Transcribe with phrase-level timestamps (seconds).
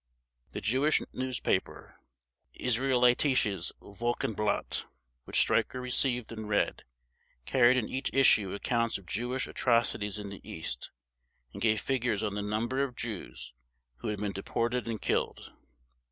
[0.53, 1.99] The Jewish newspaper,
[2.59, 4.85] Israelitisches Wochenblatt,
[5.25, 6.83] which Streicher received and read,
[7.45, 10.89] carried in each issue accounts of Jewish atrocities in the East,
[11.53, 13.53] and gave figures on the number of Jews
[13.97, 15.53] who had been deported and killed.